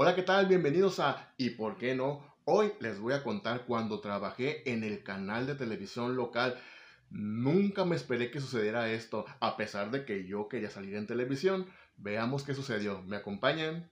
[0.00, 0.46] Hola, ¿qué tal?
[0.46, 2.22] Bienvenidos a ¿Y por qué no?
[2.44, 6.56] Hoy les voy a contar cuando trabajé en el canal de televisión local.
[7.10, 11.66] Nunca me esperé que sucediera esto, a pesar de que yo quería salir en televisión.
[11.96, 13.02] Veamos qué sucedió.
[13.08, 13.90] ¿Me acompañan?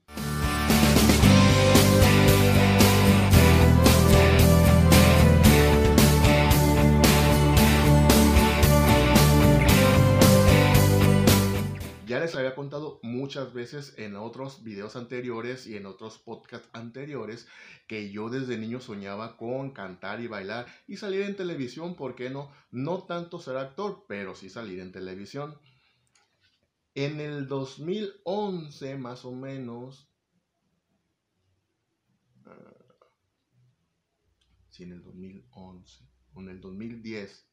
[12.17, 17.47] Ya les había contado muchas veces en otros videos anteriores y en otros podcasts anteriores
[17.85, 22.31] que yo desde niño soñaba con cantar y bailar y salir en televisión, ¿por qué
[22.31, 22.51] no?
[22.71, 25.59] No tanto ser actor, pero sí salir en televisión.
[26.95, 30.09] En el 2011 más o menos,
[32.47, 32.49] uh,
[34.71, 37.47] sí, en el 2011, o en el 2010,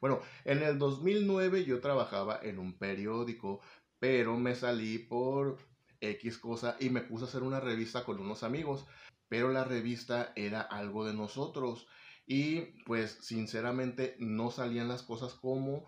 [0.00, 3.60] bueno, en el 2009 yo trabajaba en un periódico,
[3.98, 5.58] pero me salí por
[6.00, 8.86] X cosa y me puse a hacer una revista con unos amigos,
[9.28, 11.86] pero la revista era algo de nosotros
[12.26, 15.84] y pues sinceramente no salían las cosas como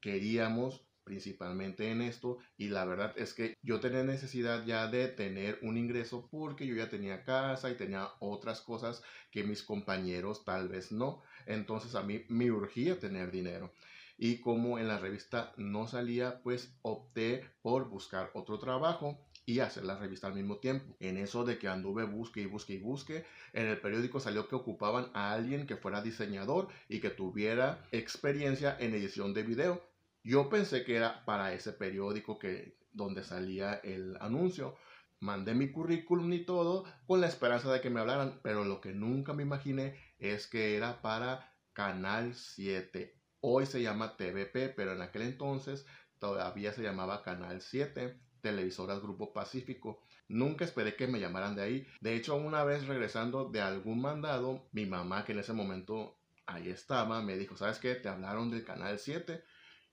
[0.00, 5.58] queríamos principalmente en esto y la verdad es que yo tenía necesidad ya de tener
[5.60, 9.02] un ingreso porque yo ya tenía casa y tenía otras cosas
[9.32, 11.20] que mis compañeros tal vez no.
[11.46, 13.72] Entonces a mí me urgía tener dinero.
[14.18, 19.84] Y como en la revista no salía, pues opté por buscar otro trabajo y hacer
[19.84, 20.94] la revista al mismo tiempo.
[21.00, 24.54] En eso de que anduve busque y busque y busque, en el periódico salió que
[24.54, 29.89] ocupaban a alguien que fuera diseñador y que tuviera experiencia en edición de video.
[30.22, 34.76] Yo pensé que era para ese periódico que, donde salía el anuncio.
[35.18, 38.92] Mandé mi currículum y todo con la esperanza de que me hablaran, pero lo que
[38.92, 43.14] nunca me imaginé es que era para Canal 7.
[43.40, 45.86] Hoy se llama TVP, pero en aquel entonces
[46.18, 50.02] todavía se llamaba Canal 7, Televisoras Grupo Pacífico.
[50.28, 51.86] Nunca esperé que me llamaran de ahí.
[52.00, 56.68] De hecho, una vez regresando de algún mandado, mi mamá, que en ese momento ahí
[56.68, 57.94] estaba, me dijo, ¿sabes qué?
[57.94, 59.42] Te hablaron del Canal 7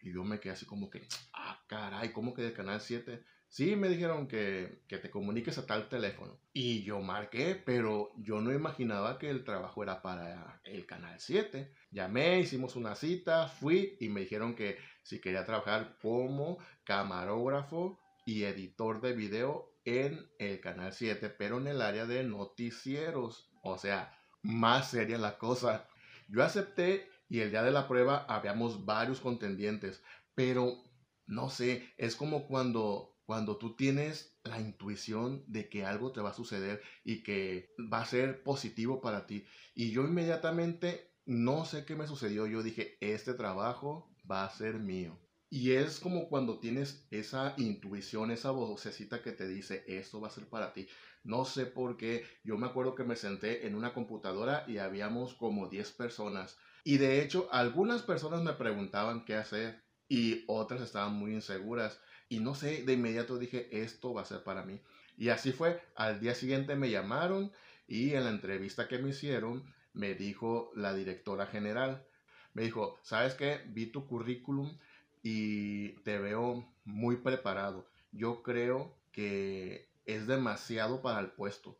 [0.02, 3.24] y yo me quedé así como que, ah, caray, ¿cómo que del canal 7?
[3.50, 6.38] Sí, me dijeron que, que, te comuniques a tal teléfono.
[6.53, 11.72] Y yo marqué, pero yo no imaginaba que el trabajo era para el canal 7.
[11.91, 18.44] Llamé, hicimos una cita, fui y me dijeron que si quería trabajar como camarógrafo y
[18.44, 23.50] editor de video en el canal 7, pero en el área de noticieros.
[23.64, 25.88] O sea, más seria la cosa.
[26.28, 30.02] Yo acepté y el día de la prueba habíamos varios contendientes,
[30.36, 30.78] pero
[31.26, 36.30] no sé, es como cuando cuando tú tienes la intuición de que algo te va
[36.30, 39.46] a suceder y que va a ser positivo para ti.
[39.76, 44.76] Y yo inmediatamente no sé qué me sucedió, yo dije, este trabajo va a ser
[44.76, 45.20] mío.
[45.50, 50.32] Y es como cuando tienes esa intuición, esa vocecita que te dice, esto va a
[50.32, 50.88] ser para ti.
[51.26, 55.34] No sé por qué, yo me acuerdo que me senté en una computadora y habíamos
[55.34, 61.16] como 10 personas y de hecho, algunas personas me preguntaban qué hacer y otras estaban
[61.16, 62.00] muy inseguras.
[62.30, 64.80] Y no sé, de inmediato dije, esto va a ser para mí.
[65.18, 65.81] Y así fue.
[65.97, 67.52] Al día siguiente me llamaron
[67.90, 72.08] y en la entrevista que me hicieron me dijo la directora general,
[72.53, 73.64] me dijo, ¿sabes qué?
[73.68, 74.80] Vi tu currículum
[75.22, 77.86] y te veo muy preparado.
[78.14, 81.78] Yo creo que es demasiado para el puesto.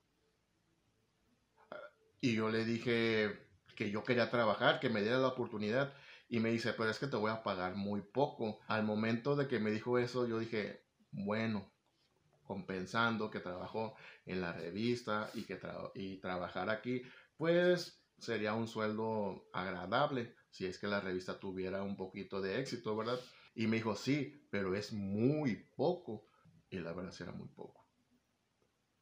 [2.20, 3.47] Y yo le dije,
[3.78, 5.94] que yo quería trabajar, que me diera la oportunidad.
[6.30, 8.60] Y me dice, pero es que te voy a pagar muy poco.
[8.68, 11.72] Al momento de que me dijo eso, yo dije, bueno,
[12.44, 13.96] compensando que trabajo
[14.26, 15.60] en la revista y que
[15.94, 17.04] y trabajar aquí,
[17.38, 22.98] pues sería un sueldo agradable si es que la revista tuviera un poquito de éxito,
[22.98, 23.20] ¿verdad?
[23.54, 26.26] Y me dijo, sí, pero es muy poco.
[26.70, 27.88] Y la verdad sí era muy poco.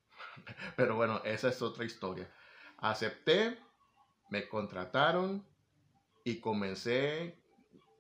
[0.76, 2.30] Pero bueno, esa es otra historia.
[2.78, 3.58] Acepté
[4.30, 5.46] me contrataron
[6.24, 7.38] y comencé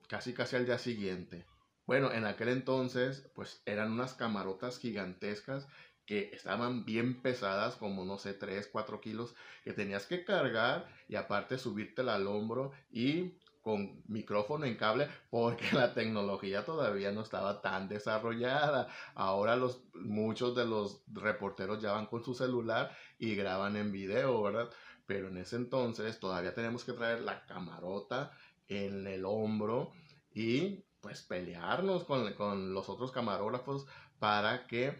[0.07, 1.45] casi casi al día siguiente.
[1.85, 5.67] Bueno, en aquel entonces, pues eran unas camarotas gigantescas
[6.05, 11.15] que estaban bien pesadas, como no sé, 3, 4 kilos, que tenías que cargar y
[11.15, 17.61] aparte subírtela al hombro y con micrófono en cable porque la tecnología todavía no estaba
[17.61, 18.87] tan desarrollada.
[19.15, 24.43] Ahora los, muchos de los reporteros ya van con su celular y graban en video,
[24.43, 24.69] ¿verdad?
[25.05, 28.31] Pero en ese entonces todavía tenemos que traer la camarota
[28.67, 29.91] en el hombro
[30.33, 33.85] y pues pelearnos con, con los otros camarógrafos
[34.19, 34.95] para que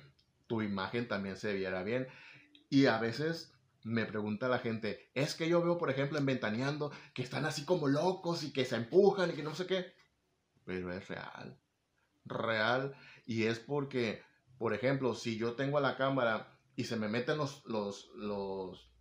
[0.47, 2.07] tu imagen también se viera bien.
[2.69, 3.55] Y a veces
[3.85, 7.65] me pregunta la gente, es que yo veo, por ejemplo, en Ventaneando, que están así
[7.65, 9.93] como locos y que se empujan y que no sé qué.
[10.65, 11.59] Pero es real.
[12.25, 12.95] Real.
[13.27, 14.23] Y es porque,
[14.57, 18.91] por ejemplo, si yo tengo a la cámara y se me meten los, los, los,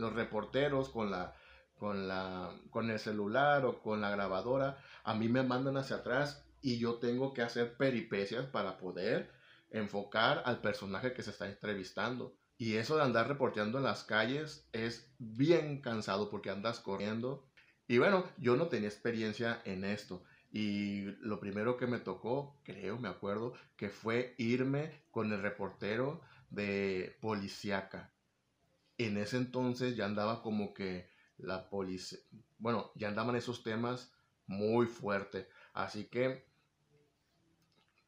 [0.00, 1.34] los reporteros con la,
[1.76, 6.44] con, la, con el celular o con la grabadora, a mí me mandan hacia atrás
[6.60, 9.30] y yo tengo que hacer peripecias para poder
[9.70, 12.36] enfocar al personaje que se está entrevistando.
[12.58, 17.48] Y eso de andar reporteando en las calles es bien cansado porque andas corriendo.
[17.88, 20.22] Y bueno, yo no tenía experiencia en esto.
[20.52, 26.20] Y lo primero que me tocó, creo, me acuerdo, que fue irme con el reportero
[26.50, 28.12] de Policiaca.
[29.00, 31.08] En ese entonces ya andaba como que
[31.38, 32.18] la policía,
[32.58, 34.12] bueno, ya andaban esos temas
[34.46, 35.48] muy fuerte.
[35.72, 36.46] Así que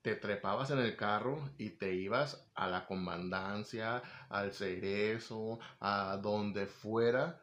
[0.02, 6.66] te trepabas en el carro y te ibas a la comandancia, al cerezo, a donde
[6.66, 7.42] fuera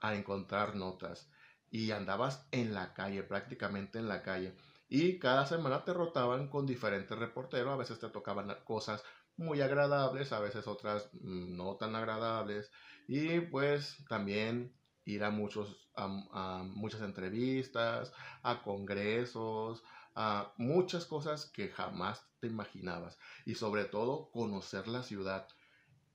[0.00, 1.30] a encontrar notas.
[1.70, 4.54] Y andabas en la calle, prácticamente en la calle.
[4.90, 7.72] Y cada semana te rotaban con diferentes reporteros.
[7.72, 9.02] A veces te tocaban cosas
[9.38, 12.70] muy agradables, a veces otras no tan agradables.
[13.06, 14.74] Y pues también
[15.04, 18.12] ir a, muchos, a, muchas entrevistas,
[18.42, 19.82] a congresos,
[20.14, 23.16] a muchas cosas que jamás te imaginabas.
[23.46, 25.48] Y sobre todo conocer la ciudad.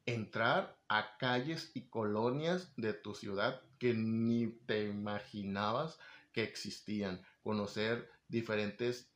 [0.05, 5.97] Entrar a calles y colonias de tu ciudad que ni te imaginabas
[6.33, 7.25] que existían.
[7.41, 9.09] Conocer diferentes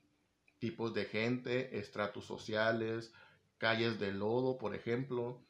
[0.59, 3.13] tipos de gente, estratos sociales,
[3.57, 5.41] calles de lodo, por ejemplo.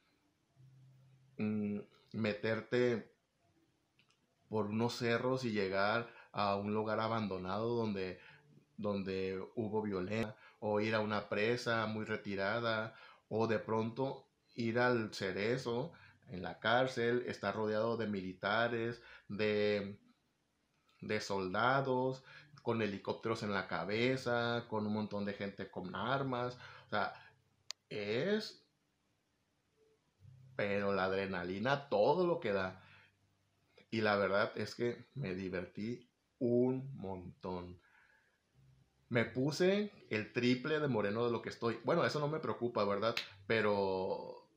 [1.38, 1.80] Mm,
[2.13, 3.13] meterte
[4.50, 8.19] por unos cerros y llegar a un lugar abandonado donde,
[8.77, 12.95] donde hubo violencia, o ir a una presa muy retirada,
[13.30, 15.92] o de pronto ir al cerezo
[16.30, 20.00] en la cárcel, estar rodeado de militares, de,
[21.01, 22.24] de soldados,
[22.62, 26.57] con helicópteros en la cabeza, con un montón de gente con armas.
[26.88, 27.13] O sea,
[27.89, 28.63] es...
[30.56, 32.81] Pero la adrenalina, todo lo que da.
[33.92, 37.80] Y la verdad es que me divertí un montón.
[39.10, 41.80] Me puse el triple de moreno de lo que estoy.
[41.84, 43.16] Bueno, eso no me preocupa, ¿verdad?
[43.45, 44.50] Pero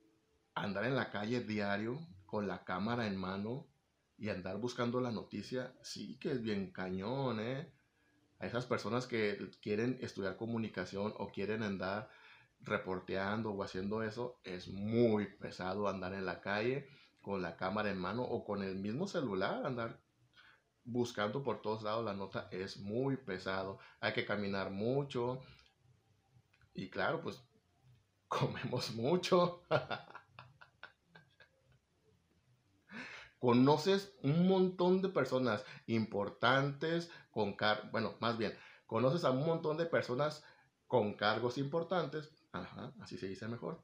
[0.55, 3.69] andar en la calle diario con la cámara en mano
[4.17, 7.73] y andar buscando la noticia, sí que es bien cañón, ¿eh?
[8.39, 12.11] A esas personas que quieren estudiar comunicación o quieren andar
[12.61, 16.89] reporteando o haciendo eso, es muy pesado andar en la calle
[17.23, 20.01] con la cámara en mano o con el mismo celular, andar
[20.85, 23.79] buscando por todos lados la nota es muy pesado.
[24.01, 25.43] Hay que caminar mucho.
[26.75, 27.43] Y claro, pues
[28.29, 29.63] comemos mucho.
[33.41, 39.79] conoces un montón de personas importantes con car bueno, más bien, conoces a un montón
[39.79, 40.45] de personas
[40.87, 43.83] con cargos importantes, así se dice mejor,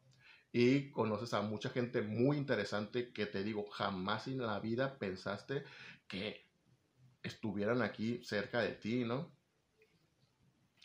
[0.52, 5.64] y conoces a mucha gente muy interesante que te digo, jamás en la vida pensaste
[6.08, 6.46] que
[7.22, 9.30] estuvieran aquí cerca de ti, ¿no?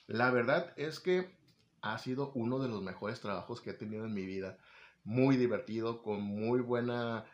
[0.07, 1.39] La verdad es que
[1.81, 4.57] ha sido uno de los mejores trabajos que he tenido en mi vida.
[5.04, 7.25] Muy divertido, con muy buena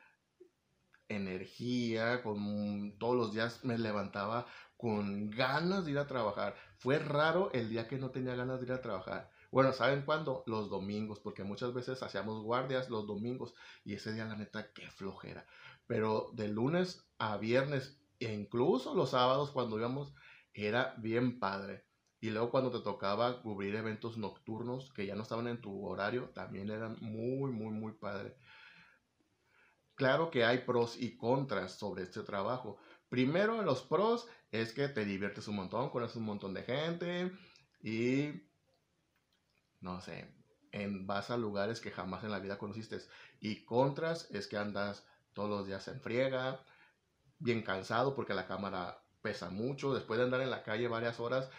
[1.09, 4.45] energía, con todos los días me levantaba
[4.77, 6.55] con ganas de ir a trabajar.
[6.77, 9.31] Fue raro el día que no tenía ganas de ir a trabajar.
[9.57, 10.43] Bueno, ¿saben cuándo?
[10.45, 14.87] Los domingos, porque muchas veces hacíamos guardias los domingos y ese día la neta, qué
[14.91, 15.47] flojera.
[15.87, 20.13] Pero de lunes a viernes e incluso los sábados cuando íbamos,
[20.53, 21.87] era bien padre.
[22.19, 26.29] Y luego cuando te tocaba cubrir eventos nocturnos que ya no estaban en tu horario,
[26.35, 28.37] también eran muy, muy, muy padre.
[29.95, 32.77] Claro que hay pros y contras sobre este trabajo.
[33.09, 37.31] Primero, los pros es que te diviertes un montón, conoces un montón de gente
[37.81, 38.46] y
[39.87, 40.27] no sé,
[40.71, 42.99] en, vas a lugares que jamás en la vida conociste.
[43.39, 46.61] Y contras es que andas todos los días en friega,
[47.39, 49.93] bien cansado porque la cámara pesa mucho.
[49.93, 51.49] Después de andar en la calle varias horas,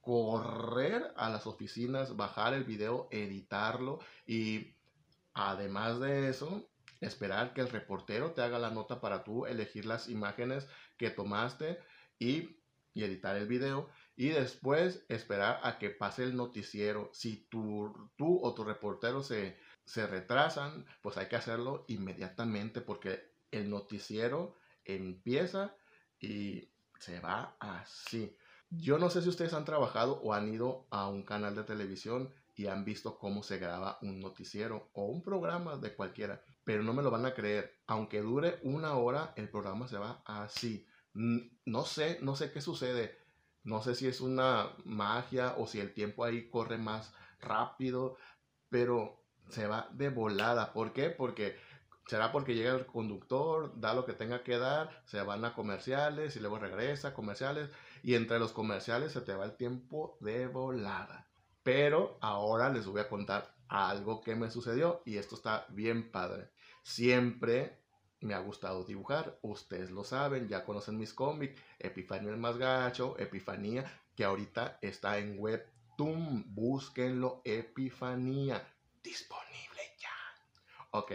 [0.00, 4.74] correr a las oficinas, bajar el video, editarlo y
[5.34, 6.68] además de eso,
[7.00, 10.66] esperar que el reportero te haga la nota para tú elegir las imágenes
[10.96, 11.78] que tomaste
[12.18, 12.58] y,
[12.94, 13.88] y editar el video
[14.18, 17.08] y después esperar a que pase el noticiero.
[17.12, 23.30] Si tú, tú o tu reportero se, se retrasan, pues hay que hacerlo inmediatamente porque
[23.52, 25.76] el noticiero empieza
[26.18, 28.36] y se va así.
[28.70, 32.34] Yo no sé si ustedes han trabajado o han ido a un canal de televisión
[32.56, 36.92] y han visto cómo se graba un noticiero o un programa de cualquiera, pero no
[36.92, 37.78] me lo van a creer.
[37.86, 40.88] Aunque dure una hora, el programa se va así.
[41.14, 43.27] No sé, no sé qué sucede
[43.68, 48.16] no sé si es una magia o si el tiempo ahí corre más rápido,
[48.70, 50.72] pero se va de volada.
[50.72, 51.10] ¿Por qué?
[51.10, 51.54] Porque
[52.06, 56.34] será porque llega el conductor, da lo que tenga que dar, se van a comerciales
[56.34, 57.70] y luego regresa a comerciales
[58.02, 61.28] y entre los comerciales se te va el tiempo de volada.
[61.62, 66.50] Pero ahora les voy a contar algo que me sucedió y esto está bien padre.
[66.82, 67.82] Siempre
[68.20, 73.16] me ha gustado dibujar, ustedes lo saben, ya conocen mis cómics, Epifanía el más gacho,
[73.18, 73.84] Epifanía,
[74.16, 78.66] que ahorita está en Webtoon, búsquenlo, Epifanía,
[79.02, 80.10] disponible ya.
[80.90, 81.12] Ok.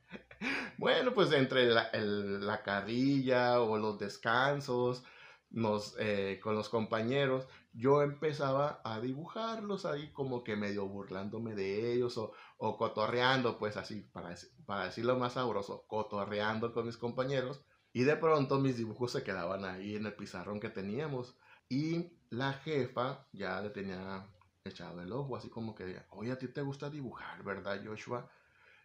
[0.78, 5.02] bueno, pues entre la, carrilla o los descansos,
[5.50, 11.92] nos, eh, con los compañeros, yo empezaba a dibujarlos ahí como que medio burlándome de
[11.92, 14.34] ellos o, o cotorreando, pues así, para,
[14.66, 17.64] para decirlo más sabroso, cotorreando con mis compañeros.
[17.92, 21.36] Y de pronto mis dibujos se quedaban ahí en el pizarrón que teníamos.
[21.68, 24.26] Y la jefa ya le tenía
[24.64, 28.30] echado el ojo, así como que, oye, a ti te gusta dibujar, ¿verdad, Joshua?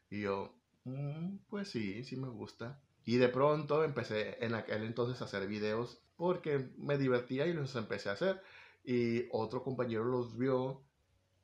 [0.09, 2.79] Y yo, mm, pues sí, sí me gusta.
[3.05, 7.75] Y de pronto empecé en aquel entonces a hacer videos porque me divertía y los
[7.75, 8.41] empecé a hacer.
[8.85, 10.83] Y otro compañero los vio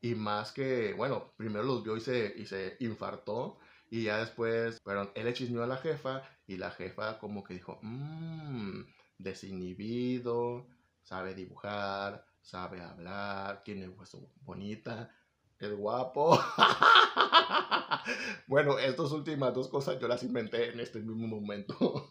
[0.02, 3.58] y más que, bueno, primero los vio y se, y se infartó.
[3.90, 7.54] Y ya después, pero él le chismeó a la jefa y la jefa como que
[7.56, 8.82] dijo, mmm,
[9.18, 10.68] desinhibido,
[11.04, 15.14] sabe dibujar, sabe hablar, tiene hueso bonita,
[15.60, 16.40] es guapo.
[18.48, 21.76] bueno, estas últimas dos cosas yo las inventé en este mismo momento.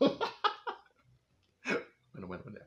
[2.13, 2.61] bueno, bueno, bueno.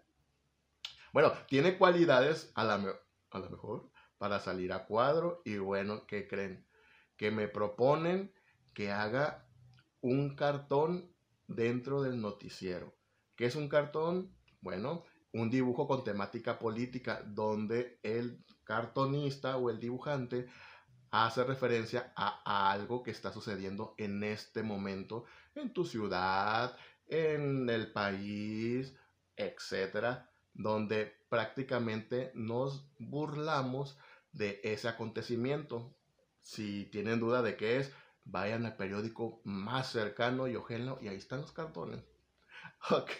[1.13, 2.83] Bueno, tiene cualidades a la,
[3.29, 6.67] a lo mejor para salir a cuadro y bueno, ¿qué creen?
[7.17, 8.33] Que me proponen
[8.73, 9.47] que haga
[10.01, 11.15] un cartón
[11.47, 12.97] dentro del noticiero.
[13.35, 14.35] ¿Qué es un cartón?
[14.59, 15.03] Bueno,
[15.33, 20.47] un dibujo con temática política donde el cartonista o el dibujante
[21.11, 27.91] hace referencia a algo que está sucediendo en este momento en tu ciudad, en el
[27.91, 28.95] país,
[29.35, 33.97] etcétera, donde prácticamente nos burlamos
[34.31, 35.95] de ese acontecimiento.
[36.39, 37.91] Si tienen duda de qué es,
[38.25, 42.03] vayan al periódico más cercano y ojenlo y ahí están los cartones.
[42.89, 43.11] Ok.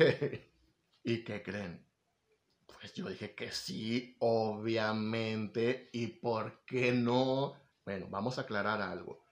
[1.04, 1.86] ¿Y qué creen?
[2.68, 5.90] Pues yo dije que sí, obviamente.
[5.94, 7.56] ¿Y por qué no?
[7.86, 9.24] Bueno, vamos a aclarar algo.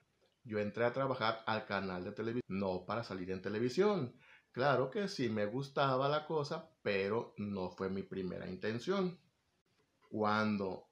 [0.44, 4.14] Yo entré a trabajar al canal de televisión, no para salir en televisión.
[4.52, 9.18] Claro que sí me gustaba la cosa, pero no fue mi primera intención.
[10.10, 10.88] Cuando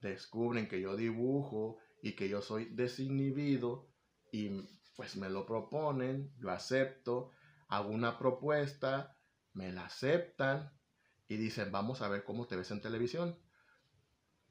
[0.00, 3.88] descubren que yo dibujo y que yo soy desinhibido
[4.32, 4.50] y
[4.96, 7.32] pues me lo proponen, yo acepto,
[7.68, 9.16] hago una propuesta,
[9.54, 10.72] me la aceptan
[11.28, 13.38] y dicen, vamos a ver cómo te ves en televisión.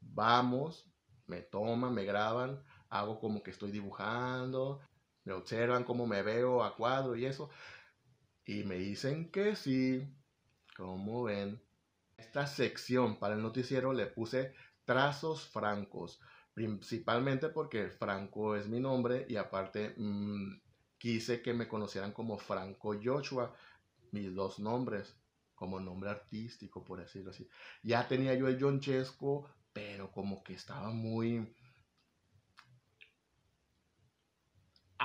[0.01, 0.85] Vamos,
[1.27, 4.79] me toman, me graban, hago como que estoy dibujando,
[5.25, 7.49] me observan cómo me veo a cuadro y eso.
[8.45, 10.07] Y me dicen que sí,
[10.77, 11.61] como ven.
[12.17, 14.53] Esta sección para el noticiero le puse
[14.85, 16.21] trazos francos,
[16.53, 20.61] principalmente porque Franco es mi nombre y aparte mm,
[20.97, 23.53] quise que me conocieran como Franco Joshua,
[24.11, 25.17] mis dos nombres
[25.55, 27.47] como nombre artístico, por decirlo así.
[27.81, 31.53] Ya tenía yo el John Chesco, pero como que estaba muy...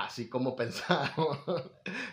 [0.00, 1.38] Así como pensaron.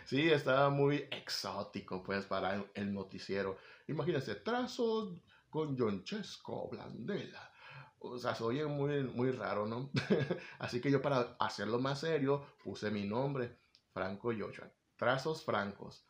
[0.04, 3.58] sí, estaba muy exótico, pues, para el noticiero.
[3.88, 7.50] Imagínense, trazos con John Chesco Blandela.
[8.00, 9.90] O sea, se oye muy, muy raro, ¿no?
[10.60, 13.58] Así que yo para hacerlo más serio puse mi nombre,
[13.94, 14.70] Franco Joshua.
[14.98, 16.06] Trazos francos.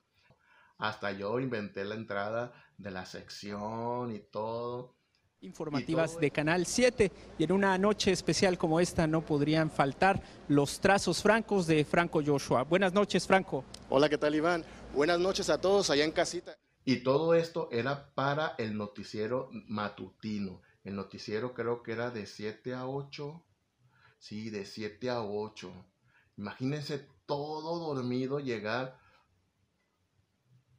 [0.80, 4.97] Hasta yo inventé la entrada de la sección y todo.
[5.42, 10.80] Informativas de Canal 7 y en una noche especial como esta no podrían faltar los
[10.80, 12.64] trazos francos de Franco Joshua.
[12.64, 13.64] Buenas noches, Franco.
[13.90, 14.64] Hola, ¿qué tal, Iván?
[14.96, 16.58] Buenas noches a todos allá en casita.
[16.86, 20.62] Y todo esto era para el noticiero matutino.
[20.84, 23.44] El noticiero creo que era de 7 a 8.
[24.18, 25.72] Sí, de 7 a 8.
[26.38, 28.98] Imagínense todo dormido llegar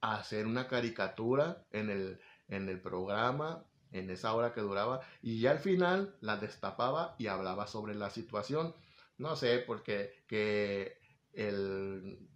[0.01, 5.53] hacer una caricatura en el, en el programa, en esa hora que duraba, y ya
[5.53, 8.75] al final la destapaba y hablaba sobre la situación.
[9.17, 10.99] No sé, porque que
[11.33, 12.29] el,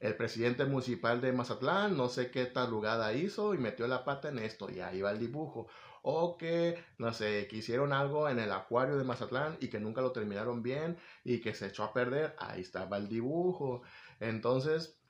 [0.00, 4.38] el presidente municipal de Mazatlán, no sé qué talugada hizo y metió la pata en
[4.38, 5.68] esto, y ahí va el dibujo.
[6.02, 10.02] O que, no sé, que hicieron algo en el acuario de Mazatlán y que nunca
[10.02, 13.82] lo terminaron bien y que se echó a perder, ahí estaba el dibujo.
[14.20, 15.00] Entonces,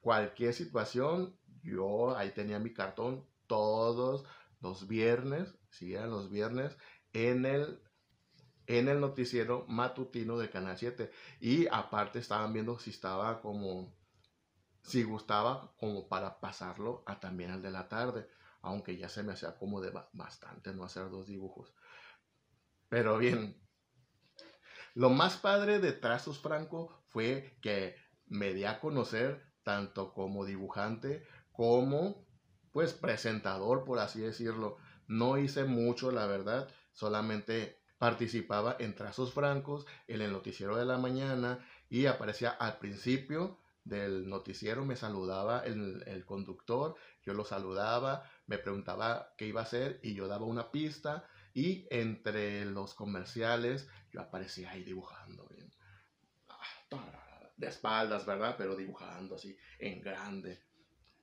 [0.00, 4.24] cualquier situación, yo ahí tenía mi cartón todos
[4.60, 6.76] los viernes, si eran los viernes,
[7.12, 7.82] en el,
[8.66, 11.10] en el noticiero matutino de Canal 7.
[11.40, 13.94] Y aparte estaban viendo si estaba como,
[14.82, 18.28] si gustaba como para pasarlo a también al de la tarde.
[18.62, 21.74] Aunque ya se me hacía como de bastante no hacer dos dibujos.
[22.88, 23.56] Pero bien,
[24.94, 27.94] lo más padre de Trazos Franco fue que
[28.26, 32.26] me di a conocer tanto como dibujante como
[32.72, 34.76] pues presentador, por así decirlo.
[35.06, 40.98] No hice mucho, la verdad, solamente participaba en Trazos Francos, en el noticiero de la
[40.98, 48.22] mañana y aparecía al principio del noticiero, me saludaba el, el conductor, yo lo saludaba,
[48.46, 53.88] me preguntaba qué iba a hacer y yo daba una pista y entre los comerciales
[54.12, 55.70] yo aparecía ahí dibujando bien.
[56.48, 58.54] Ah, de espaldas, ¿verdad?
[58.56, 60.69] Pero dibujando así en grande.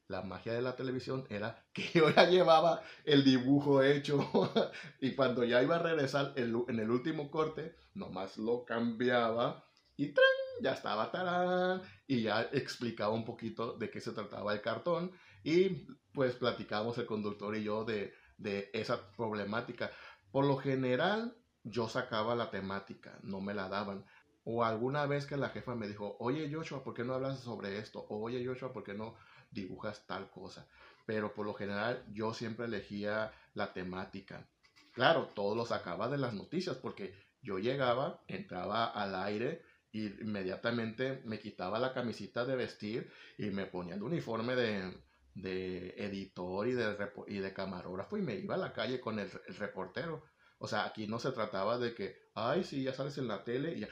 [0.10, 4.20] La magia de la televisión era que yo ya llevaba el dibujo hecho
[5.02, 9.66] y cuando ya iba a regresar en el último corte, nomás lo cambiaba
[9.98, 10.26] y ¡tran!
[10.62, 15.12] ya estaba tarán y ya explicaba un poquito de qué se trataba el cartón
[15.44, 19.92] y pues platicamos el conductor y yo de, de esa problemática.
[20.32, 24.06] Por lo general, yo sacaba la temática, no me la daban.
[24.44, 27.78] O alguna vez que la jefa me dijo, oye Joshua, ¿por qué no hablas sobre
[27.80, 28.00] esto?
[28.10, 29.16] O oye Joshua, ¿por qué no
[29.62, 30.68] dibujas tal cosa?
[31.06, 34.48] Pero por lo general yo siempre elegía la temática.
[34.94, 39.62] Claro, todo lo sacaba de las noticias porque yo llegaba, entraba al aire
[39.92, 44.94] y inmediatamente me quitaba la camisita de vestir y me ponía el uniforme de,
[45.34, 49.30] de editor y de, y de camarógrafo y me iba a la calle con el,
[49.60, 50.24] reportero.
[50.60, 53.74] O sea, aquí no se trataba de que, ay, sí, ya sales en la tele
[53.74, 53.90] y ya.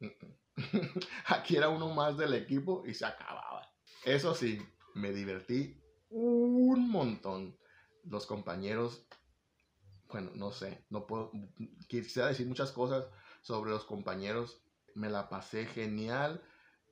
[1.26, 3.68] aquí era uno más del equipo y se acababa.
[4.04, 4.60] Eso sí,
[4.96, 7.56] me divertí un montón.
[8.04, 9.06] Los compañeros,
[10.08, 11.32] bueno, no sé, no puedo,
[11.88, 13.06] quisiera decir muchas cosas
[13.42, 14.62] sobre los compañeros.
[14.94, 16.42] Me la pasé genial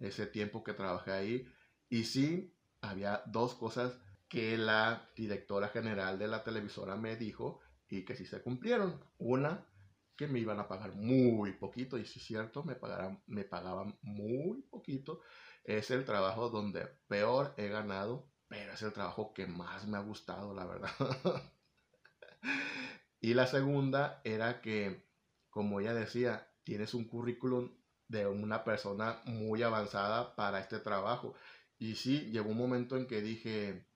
[0.01, 1.49] ese tiempo que trabajé ahí.
[1.89, 3.97] Y sí, había dos cosas
[4.29, 9.01] que la directora general de la televisora me dijo y que sí se cumplieron.
[9.19, 9.65] Una,
[10.17, 13.97] que me iban a pagar muy poquito, y si es cierto, me, pagaran, me pagaban
[14.03, 15.21] muy poquito.
[15.65, 20.01] Es el trabajo donde peor he ganado, pero es el trabajo que más me ha
[20.01, 20.91] gustado, la verdad.
[23.21, 25.09] y la segunda era que,
[25.51, 27.71] como ella decía, tienes un currículum
[28.09, 31.35] de una persona muy avanzada para este trabajo.
[31.79, 33.87] Y sí, llegó un momento en que dije,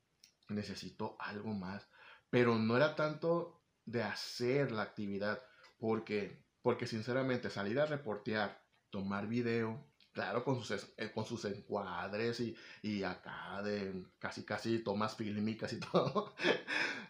[0.48, 1.86] necesito algo más.
[2.30, 5.42] Pero no era tanto de hacer la actividad,
[5.78, 9.87] porque, porque sinceramente salir a reportear, tomar video,
[10.18, 15.72] claro, con sus, eh, con sus encuadres y, y acá de casi casi tomas fílmicas
[15.72, 16.34] y todo,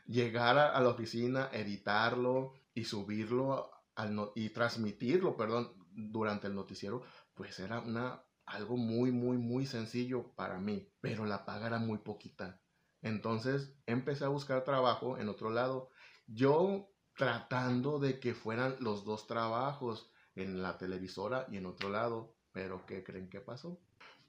[0.07, 7.59] llegar a, la oficina, editarlo y subirlo al y transmitirlo, perdón, durante el noticiero, pues
[7.61, 12.61] era una algo muy, muy, muy sencillo para mí, pero la paga era muy poquita.
[13.01, 15.89] Entonces empecé a buscar trabajo en otro lado.
[16.27, 22.38] Yo tratando de que fueran los dos trabajos en la televisora y en otro lado.
[22.53, 23.81] Pero ¿qué creen que pasó?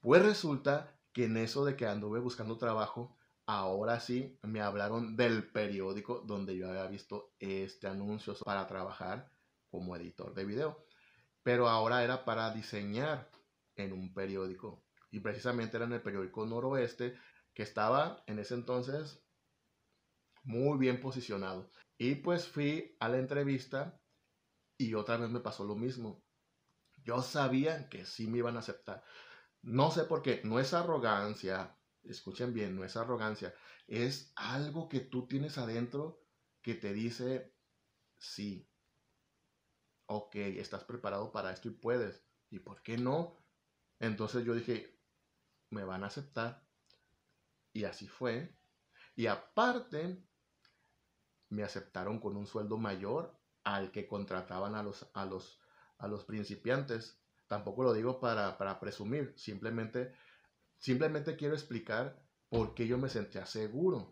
[0.01, 5.49] Pues resulta que en eso de que anduve buscando trabajo, ahora sí me hablaron del
[5.51, 9.31] periódico donde yo había visto este anuncio para trabajar
[9.69, 10.85] como editor de video.
[11.43, 13.31] Pero ahora era para diseñar
[13.75, 14.83] en un periódico.
[15.11, 17.15] Y precisamente era en el periódico Noroeste,
[17.53, 19.23] que estaba en ese entonces
[20.43, 21.69] muy bien posicionado.
[21.97, 23.99] Y pues fui a la entrevista
[24.77, 26.23] y otra vez me pasó lo mismo.
[27.03, 29.03] Yo sabía que sí me iban a aceptar.
[29.61, 33.53] No sé por qué, no es arrogancia, escuchen bien, no es arrogancia,
[33.87, 36.21] es algo que tú tienes adentro
[36.61, 37.53] que te dice,
[38.17, 38.69] sí,
[40.05, 42.25] ok, estás preparado para esto y puedes.
[42.49, 43.37] ¿Y por qué no?
[43.99, 44.99] Entonces yo dije,
[45.69, 46.65] me van a aceptar.
[47.73, 48.57] Y así fue.
[49.15, 50.23] Y aparte,
[51.49, 55.59] me aceptaron con un sueldo mayor al que contrataban a los, a los,
[55.99, 57.19] a los principiantes.
[57.47, 60.13] Tampoco lo digo para, para presumir, simplemente,
[60.77, 64.11] simplemente quiero explicar por qué yo me sentía seguro.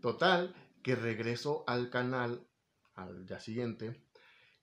[0.00, 2.46] Total, que regreso al canal
[2.94, 4.06] al día siguiente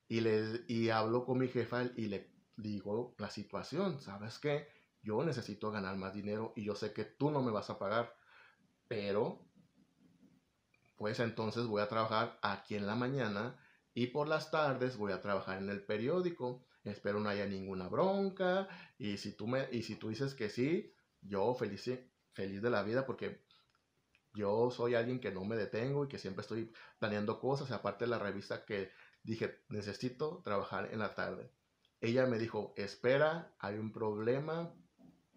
[0.07, 4.67] y, les, y hablo con mi jefa y le digo la situación, ¿sabes qué?
[5.01, 8.15] Yo necesito ganar más dinero y yo sé que tú no me vas a pagar,
[8.87, 9.45] pero
[10.95, 13.59] pues entonces voy a trabajar aquí en la mañana
[13.93, 16.65] y por las tardes voy a trabajar en el periódico.
[16.83, 20.93] Espero no haya ninguna bronca y si tú me y si tú dices que sí,
[21.21, 21.89] yo feliz
[22.33, 23.45] feliz de la vida porque
[24.33, 28.09] yo soy alguien que no me detengo y que siempre estoy planeando cosas, aparte de
[28.09, 28.91] la revista que
[29.23, 31.49] Dije, necesito trabajar en la tarde.
[32.01, 34.73] Ella me dijo, espera, hay un problema,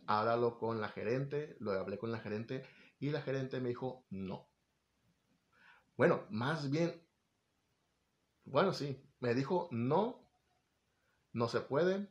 [0.08, 1.56] háblalo con la gerente.
[1.60, 2.64] Lo hablé con la gerente
[2.98, 4.48] y la gerente me dijo, no.
[5.96, 7.00] Bueno, más bien,
[8.46, 10.30] bueno, sí, me dijo, no,
[11.32, 12.08] no se puede.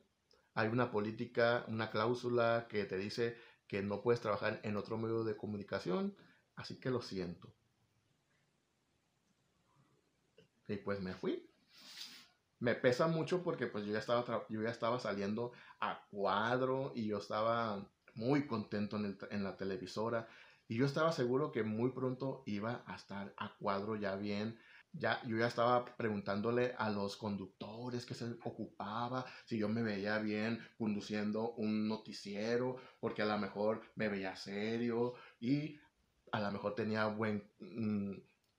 [0.54, 3.36] Hay una política, una cláusula que te dice
[3.68, 6.16] que no puedes trabajar en otro medio de comunicación,
[6.56, 7.54] así que lo siento.
[10.68, 11.50] Y pues me fui.
[12.60, 17.08] Me pesa mucho porque pues yo ya estaba, yo ya estaba saliendo a cuadro y
[17.08, 20.28] yo estaba muy contento en, en la televisora
[20.68, 24.58] y yo estaba seguro que muy pronto iba a estar a cuadro ya bien.
[24.98, 30.20] Ya, yo ya estaba preguntándole a los conductores que se ocupaba si yo me veía
[30.20, 35.78] bien conduciendo un noticiero, porque a lo mejor me veía serio y
[36.32, 38.14] a lo mejor tenía buen, mm,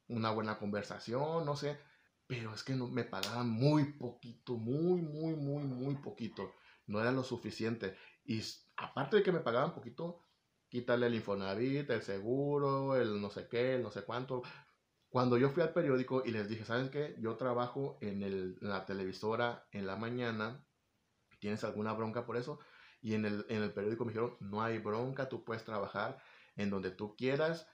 [0.08, 1.78] una buena conversación, no sé.
[2.26, 6.52] Pero es que no, me pagaban muy poquito, muy, muy, muy, muy poquito.
[6.86, 7.96] No era lo suficiente.
[8.24, 8.42] Y
[8.76, 10.20] aparte de que me pagaban poquito,
[10.68, 14.42] quítale el Infonavit, el seguro, el no sé qué, el no sé cuánto.
[15.16, 17.16] Cuando yo fui al periódico y les dije, ¿sabes qué?
[17.18, 20.62] Yo trabajo en la televisora en la mañana,
[21.40, 22.60] ¿tienes alguna bronca por eso?
[23.00, 26.18] Y en el, en el periódico me dijeron, no hay bronca, tú puedes trabajar
[26.56, 27.66] en donde tú quieras,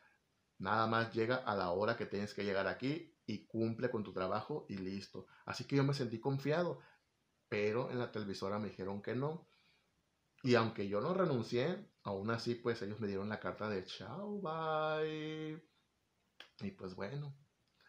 [0.58, 4.12] nada más llega a la hora que tienes que llegar aquí y cumple con tu
[4.12, 5.26] trabajo y listo.
[5.44, 6.78] Así que yo me sentí confiado,
[7.48, 9.48] pero en la televisora me dijeron que no.
[10.44, 14.40] Y aunque yo no renuncié, aún así, pues ellos me dieron la carta de chao,
[14.40, 15.71] bye.
[16.60, 17.34] Y pues bueno,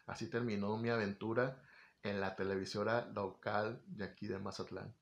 [0.06, 1.62] así terminó mi aventura
[2.02, 4.94] en la televisora local de aquí de Mazatlán.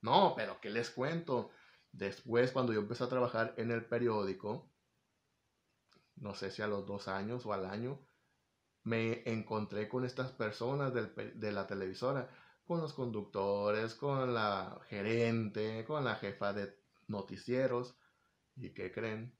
[0.00, 1.50] No, pero ¿qué les cuento?
[1.92, 4.70] Después, cuando yo empecé a trabajar en el periódico,
[6.16, 8.04] no sé si a los dos años o al año,
[8.82, 12.28] me encontré con estas personas de la televisora
[12.66, 16.74] con los conductores, con la gerente, con la jefa de
[17.08, 17.96] noticieros.
[18.56, 19.36] ¿Y qué creen?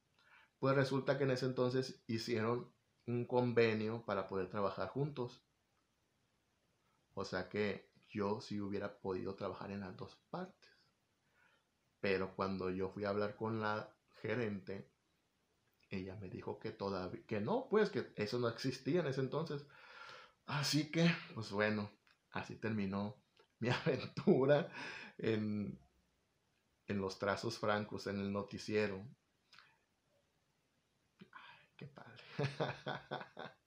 [0.65, 2.73] Pues resulta que en ese entonces hicieron
[3.07, 5.45] un convenio para poder trabajar juntos.
[7.13, 10.71] O sea que yo sí hubiera podido trabajar en las dos partes.
[12.01, 14.91] Pero cuando yo fui a hablar con la gerente,
[15.91, 19.67] ella me dijo que todavía, que no, pues que eso no existía en ese entonces.
[20.47, 21.91] Así que, pues bueno,
[22.31, 23.23] así terminó
[23.59, 24.73] mi aventura
[25.19, 25.79] en,
[26.87, 29.07] en los trazos francos, en el noticiero.
[31.77, 32.23] Qué padre.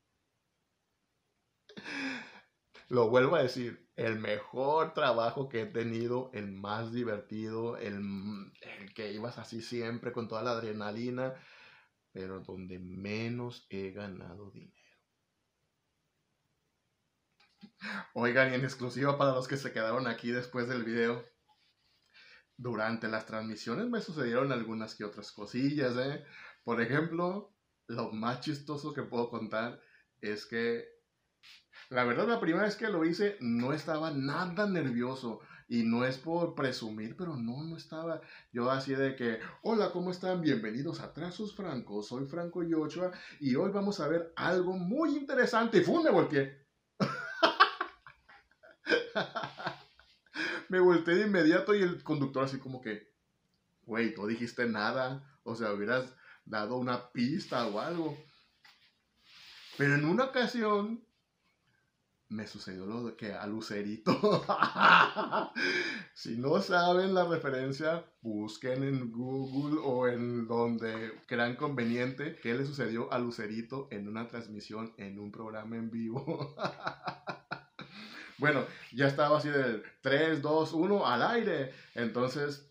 [2.89, 7.95] Lo vuelvo a decir, el mejor trabajo que he tenido, el más divertido, el,
[8.61, 11.35] el que ibas así siempre con toda la adrenalina,
[12.13, 14.73] pero donde menos he ganado dinero.
[18.13, 21.25] Oigan, y en exclusiva para los que se quedaron aquí después del video,
[22.55, 26.25] durante las transmisiones me sucedieron algunas que otras cosillas, ¿eh?
[26.63, 27.56] Por ejemplo,
[27.87, 29.81] lo más chistoso que puedo contar
[30.21, 30.85] es que
[31.89, 36.17] la verdad la primera vez que lo hice no estaba nada nervioso y no es
[36.17, 38.21] por presumir, pero no, no estaba
[38.53, 40.41] yo así de que, hola, ¿cómo están?
[40.41, 45.81] Bienvenidos a Trazos Francos, soy Franco Yochoa y hoy vamos a ver algo muy interesante
[45.81, 46.03] ¡fum!
[46.03, 46.65] me volteé.
[50.69, 53.13] me volteé de inmediato y el conductor así como que,
[53.83, 56.13] güey, no dijiste nada, o sea, hubieras
[56.47, 58.17] dado una pista o algo.
[59.77, 61.07] Pero en una ocasión
[62.29, 64.11] me sucedió lo que a Lucerito.
[66.13, 72.65] si no saben la referencia, busquen en Google o en donde crean conveniente qué le
[72.65, 76.55] sucedió a Lucerito en una transmisión en un programa en vivo.
[78.37, 81.71] bueno, ya estaba así del 3, 2, 1 al aire.
[81.95, 82.69] Entonces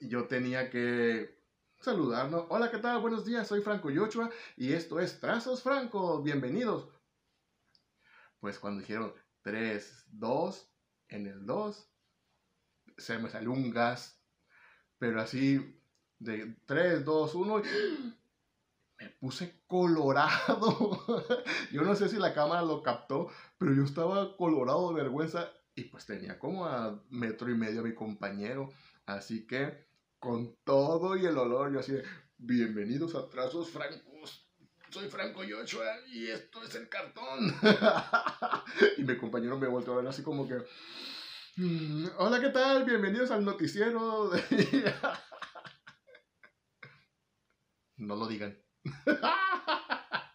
[0.00, 1.39] yo tenía que
[1.80, 2.44] saludarnos.
[2.50, 3.00] Hola, ¿qué tal?
[3.00, 6.22] Buenos días, soy Franco Yochua y esto es Trazos Franco.
[6.22, 6.88] Bienvenidos.
[8.38, 10.72] Pues cuando dijeron 3, 2,
[11.08, 11.90] en el 2,
[12.98, 14.22] se me salió un gas.
[14.98, 15.80] Pero así,
[16.18, 17.62] de 3, 2, 1,
[18.98, 21.02] me puse colorado.
[21.72, 25.84] yo no sé si la cámara lo captó, pero yo estaba colorado de vergüenza y
[25.84, 28.68] pues tenía como a metro y medio a mi compañero.
[29.06, 29.89] Así que
[30.20, 31.94] con todo y el olor, yo así
[32.36, 34.46] bienvenidos a Trazos Francos
[34.90, 37.54] soy Franco Yochoa y esto es el cartón.
[38.98, 40.56] y mi compañero me volvió a ver así como que,
[41.56, 42.84] mm, hola, ¿qué tal?
[42.84, 44.32] Bienvenidos al noticiero.
[47.98, 48.58] no lo digan.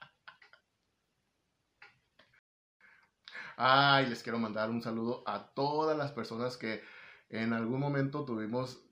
[3.57, 6.81] Ay, les quiero mandar un saludo a todas las personas que
[7.29, 8.84] en algún momento tuvimos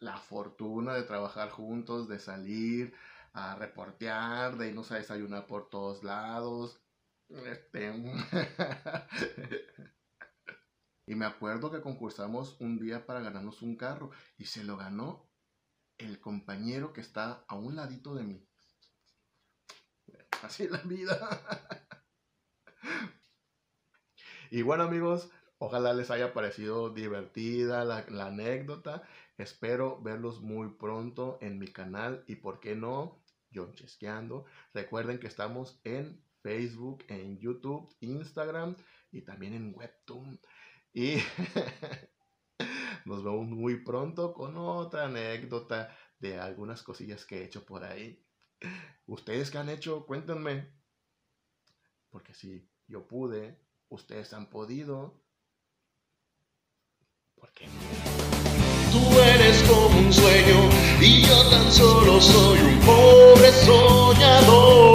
[0.00, 2.94] la fortuna de trabajar juntos, de salir
[3.32, 6.80] a reportear, de irnos a desayunar por todos lados.
[7.28, 7.94] Este,
[11.06, 15.30] y me acuerdo que concursamos un día para ganarnos un carro y se lo ganó
[15.98, 18.44] el compañero que está a un ladito de mí.
[20.42, 21.18] Así es la vida.
[24.52, 29.02] Y bueno amigos, ojalá les haya parecido divertida la, anécdota.
[29.36, 33.22] Espero verlos muy pronto en mi canal y por qué no,
[33.54, 34.46] John Chesqueando.
[34.72, 38.74] Recuerden que estamos en Facebook, en YouTube, Instagram
[39.12, 40.40] y también en Webtoon.
[40.94, 41.16] Y
[43.04, 48.24] nos vemos muy pronto con otra anécdota de algunas cosillas que he hecho por ahí.
[49.04, 50.06] ¿Ustedes qué han hecho?
[50.06, 50.72] Cuéntenme.
[52.08, 55.22] Porque si yo pude, ustedes han podido.
[57.40, 57.64] ¿Por qué
[58.92, 60.68] Tú eres como un sueño
[61.00, 64.89] y yo tan solo soy un pobre soñador.